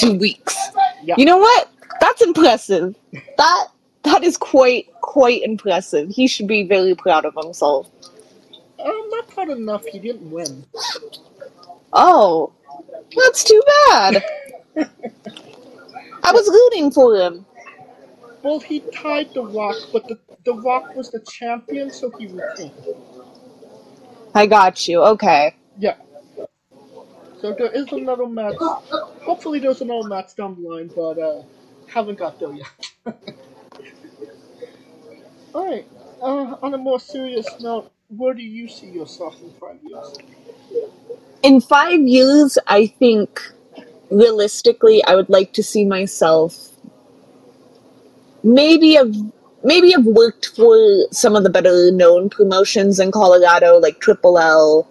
[0.00, 0.56] Two weeks.
[1.04, 1.14] Yeah.
[1.16, 1.70] You know what?
[2.00, 2.96] That's impressive.
[3.38, 3.68] That
[4.02, 6.10] that is quite quite impressive.
[6.10, 7.88] He should be very proud of himself.
[8.84, 10.64] I'm not proud enough he didn't win.
[11.92, 12.52] Oh,
[13.16, 14.24] that's too bad.
[16.24, 17.46] I was rooting for him.
[18.42, 22.72] Well, he tied The Rock, but the, the Rock was the champion, so he retained.
[24.34, 25.02] I got you.
[25.02, 25.54] Okay.
[25.78, 25.96] Yeah.
[27.40, 28.56] So there is another match.
[29.24, 31.42] Hopefully, there's another match down the line, but uh,
[31.86, 32.66] haven't got there yet.
[35.54, 35.86] Alright.
[36.20, 40.18] Uh, on a more serious note, where do you see yourself in five years?
[41.42, 43.40] In five years, I think
[44.10, 46.71] realistically, I would like to see myself
[48.42, 49.14] maybe have
[49.64, 50.76] maybe have worked for
[51.12, 54.88] some of the better known promotions in Colorado, like Triple L,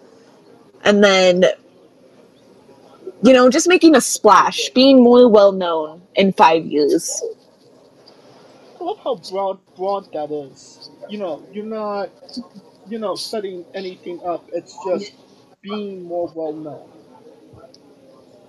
[0.84, 1.46] and then
[3.24, 7.22] you know, just making a splash, being more well known in five years.
[8.80, 10.90] I love how broad broad that is.
[11.10, 12.10] You know, you're not
[12.88, 14.50] you know setting anything up.
[14.54, 15.14] It's just
[15.62, 16.90] being more well known.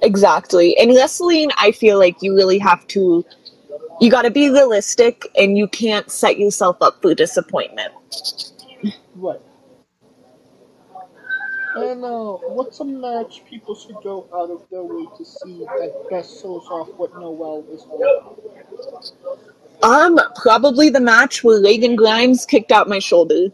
[0.02, 0.74] Exactly.
[0.78, 3.24] In wrestling, I feel like you really have to
[4.02, 7.92] you got to be realistic and you can't set yourself up for disappointment.
[9.14, 9.38] Right.
[11.76, 16.06] And uh, what's a match people should go out of their way to see that
[16.10, 18.42] best shows off what Noelle is all
[18.82, 19.88] about?
[19.88, 23.46] Um, probably the match where Reygan Grimez kicked out my shoulder.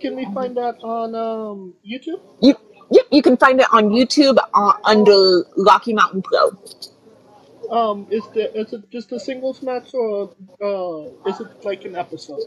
[0.00, 2.20] Can we find that on um, YouTube?
[2.40, 2.54] You,
[2.90, 6.56] yep, you can find it on YouTube uh, under Rocky Mountain Pro.
[7.70, 11.96] Um, is the is it just a singles match or uh, is it like an
[11.96, 12.40] episode?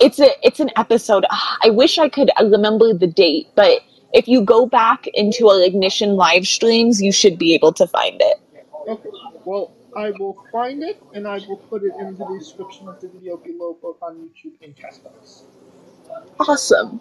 [0.00, 1.26] It's a it's an episode.
[1.30, 3.80] Ah, I wish I could remember the date, but
[4.14, 8.20] if you go back into our Ignition live streams, you should be able to find
[8.20, 8.40] it.
[8.88, 9.10] Okay.
[9.44, 13.08] Well, I will find it and I will put it in the description of the
[13.08, 15.42] video below, both on YouTube and Castbox.
[16.40, 17.00] Awesome.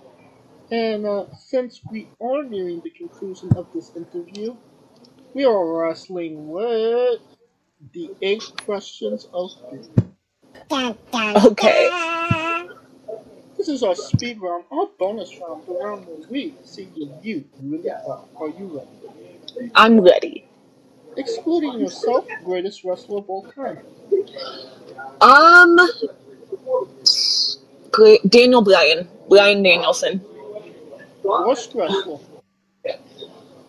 [0.70, 4.56] And uh, since we are nearing the conclusion of this interview,
[5.34, 7.22] we are wrestling with
[7.94, 9.52] the eight questions of.
[10.72, 11.90] Okay.
[13.58, 17.46] This is our speed round, our bonus round, the round where we see if you
[17.62, 18.24] really are.
[18.40, 18.82] Are you
[19.58, 19.72] ready?
[19.76, 20.46] I'm ready.
[21.18, 23.80] Excluding yourself, greatest wrestler of all time.
[25.22, 25.80] Um,
[27.92, 30.22] great, Daniel Bryan, Bryan Danielson,
[31.24, 32.20] Worst wrestler.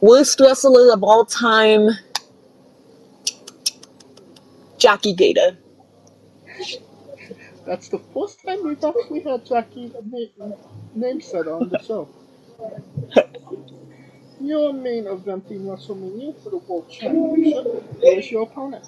[0.01, 1.89] worst wrestler of all time.
[4.79, 5.57] Jackie Gayda.
[7.67, 10.57] That's the first time we've actually had Jackie na-
[10.95, 12.09] name said on the show.
[14.41, 17.65] Your main event eventing WrestleMania for the World Championship.
[17.65, 18.87] Who is your opponent?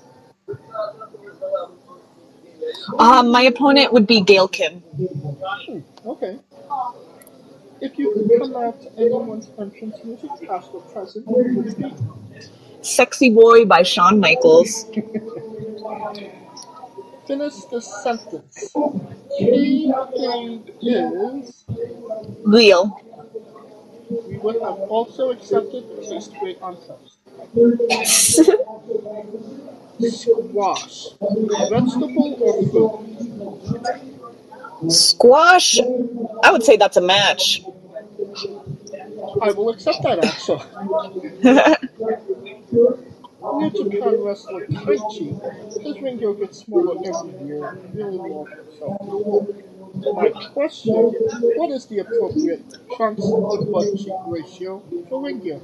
[2.99, 4.81] Um, my opponent would be Gail Kim.
[4.81, 6.39] Hmm, okay.
[7.81, 11.95] If you could out anyone's entrance music, past or present, would it be?
[12.83, 14.87] Sexy Boy by Shawn Michaels.
[17.27, 18.73] Finish the sentence.
[19.39, 19.93] She
[20.83, 21.65] is.
[22.45, 23.01] Real.
[24.11, 27.19] We would have also accepted taste great toast.
[30.01, 31.09] Squash.
[31.69, 32.91] Vegetable or food?
[34.91, 35.79] Squash.
[36.43, 37.63] I would say that's a match.
[39.43, 40.59] I will accept that answer.
[43.43, 45.83] New Japan wrestler Taichi.
[45.83, 49.49] His ring gear gets smaller every year really long himself.
[50.15, 52.63] My question, what is the appropriate
[52.97, 55.61] trunks to butt cheek ratio for ring gear?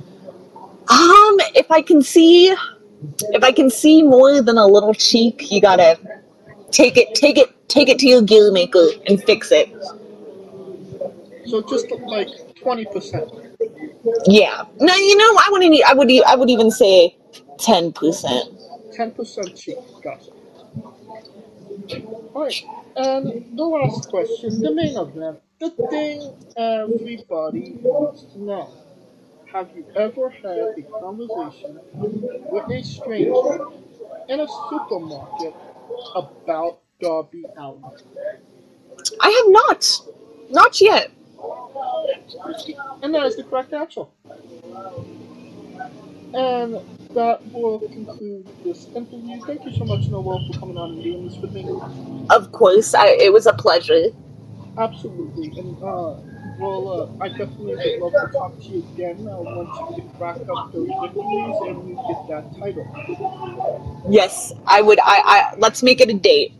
[0.89, 5.61] Um, if I can see, if I can see more than a little cheek, you
[5.61, 5.99] gotta
[6.71, 9.69] take it, take it, take it to your gear maker and fix it.
[11.47, 12.29] So just like
[12.63, 13.47] 20%.
[14.27, 14.65] Yeah.
[14.81, 15.85] No, you know, I wouldn't.
[15.85, 16.11] I would.
[16.27, 17.17] I would even say
[17.59, 18.51] ten percent.
[18.97, 19.77] 10% cheek.
[20.03, 20.31] Gotcha.
[22.35, 22.63] Alright,
[22.97, 26.23] and the last question, the main event, the thing
[26.57, 28.71] everybody wants to know.
[29.53, 31.81] Have you ever had a conversation
[32.51, 33.67] with a stranger
[34.29, 35.55] in a supermarket
[36.15, 37.83] about Darby Allin?
[39.21, 40.01] I have not.
[40.51, 41.11] Not yet.
[43.03, 44.05] And that is the correct answer.
[46.37, 46.75] And
[47.15, 49.41] that will conclude this interview.
[49.47, 51.67] Thank you so much, Noelle, for coming on and doing this with me.
[52.29, 54.09] Of course, I, it was a pleasure.
[54.77, 55.59] Absolutely.
[55.59, 56.21] And, uh,
[56.59, 60.21] well, uh, I definitely would love to talk to you again uh, once you get
[60.21, 64.05] back up those victories and you get that title.
[64.11, 65.01] Yes, I would.
[65.01, 65.23] I.
[65.25, 66.53] I let's make it a date.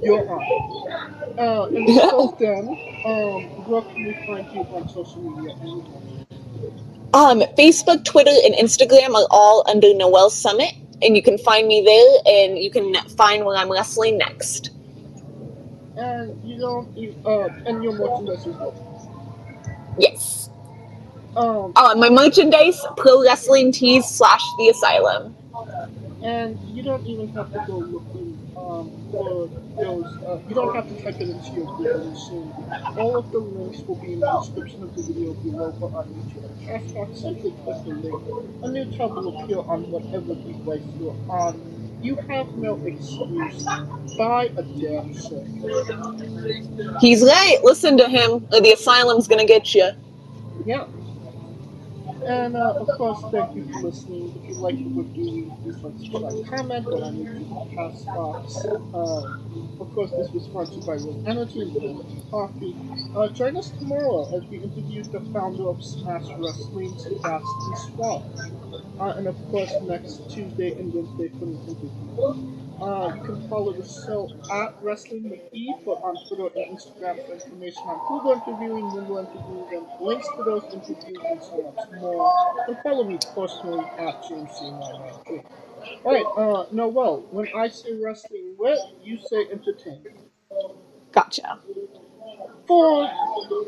[0.00, 1.36] You're on.
[1.38, 2.68] Uh, and until then,
[3.04, 6.85] um, where can we find you on social media?
[7.14, 11.82] Um, Facebook, Twitter, and Instagram are all under Noelle Summit, and you can find me
[11.84, 14.70] there, and you can find where I'm wrestling next.
[15.96, 18.74] and you don't, you, uh, and your merchandise as well.
[19.98, 20.50] Yes.
[21.36, 25.36] Um, Uh, my merchandise, Pro Wrestling Tees slash The Asylum.
[26.22, 29.50] And you don't even have to go looking um, those.
[30.24, 32.52] Uh, you don't have to type it into your Google machine.
[32.98, 36.08] All of the links will be in the description of the video below or on
[36.08, 36.46] YouTube.
[36.66, 38.62] Hashtag simply click the link.
[38.62, 41.98] A new tab will appear on whatever device you're on.
[42.02, 43.64] You have no excuse.
[44.16, 47.00] Buy a damn shit.
[47.00, 47.58] He's right.
[47.62, 49.90] Listen to him, or the asylum's gonna get you.
[50.64, 50.86] Yeah.
[52.26, 54.34] And uh, of course, thank you for listening.
[54.42, 58.66] If you like what we're doing, please like, subscribe, comment on our YouTube Castbox.
[58.92, 62.74] Uh, of course, this was sponsored by Rogue Energy and Energy Coffee.
[63.14, 68.24] Uh, join us tomorrow as we interview the founder of Smash Wrestling, Sebastian Suave.
[68.98, 72.65] Uh, and of course, next Tuesday and Wednesday for an interview.
[72.80, 77.32] Uh, you can follow the show at Wrestling McGee, but on Twitter and Instagram for
[77.32, 81.74] information on who we're interviewing, when we're interviewing them, links to those interviews, and so
[81.74, 82.30] much more.
[82.68, 85.44] And follow me personally at JamesJ993.
[86.04, 90.18] Alright, uh, Noelle, when I say wrestling with, you say entertainment.
[91.12, 91.58] Gotcha.
[92.66, 93.08] For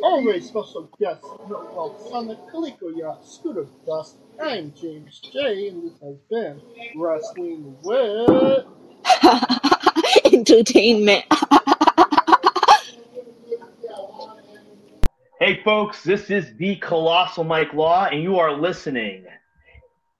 [0.02, 6.16] always special guest, Noelle Summit, Kaliko Yacht, Scooter Dust, I'm James J, and this has
[6.28, 6.60] been
[6.94, 8.66] Wrestling with.
[10.32, 11.24] Entertainment.
[15.40, 19.24] Hey, folks, this is the Colossal Mike Law, and you are listening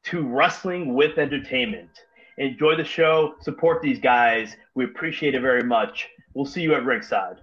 [0.05, 1.91] to Wrestling with Entertainment.
[2.39, 4.57] Enjoy the show, support these guys.
[4.75, 6.09] We appreciate it very much.
[6.35, 7.39] We'll see you at ringside.